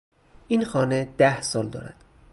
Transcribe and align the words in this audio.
این 0.47 0.63
خانه 0.65 1.13
ده 1.17 1.41
سال 1.41 1.69
دارد. 1.69 2.03